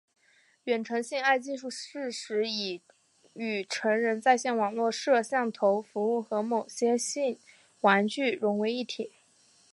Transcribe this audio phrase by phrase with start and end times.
[0.63, 2.81] 远程性爱技术事实上已
[3.35, 7.37] 与成人在线网络摄像头服务和某些性
[7.81, 9.11] 玩具融为一体。